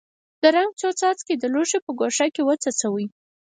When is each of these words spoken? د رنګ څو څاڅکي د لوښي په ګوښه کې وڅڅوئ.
د 0.41 0.43
رنګ 0.55 0.71
څو 0.79 0.87
څاڅکي 0.99 1.33
د 1.37 1.43
لوښي 1.53 1.79
په 1.85 1.91
ګوښه 1.99 2.25
کې 2.33 2.41
وڅڅوئ. 2.47 3.05